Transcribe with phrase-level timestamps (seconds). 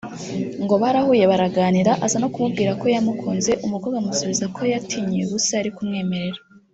[0.63, 6.39] ngo barahuye baraganira aza no kumubwira ko yamukunze umukobwa amusubiza ko yatinyiye ubusa yari kumwemerera